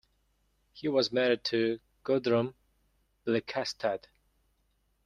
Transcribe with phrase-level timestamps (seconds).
[0.73, 2.55] He was married to Gudrun
[3.27, 4.05] Blekastad.